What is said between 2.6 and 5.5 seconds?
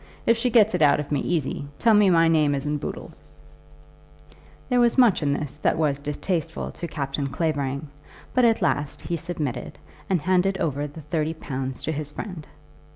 Boodle." There was much in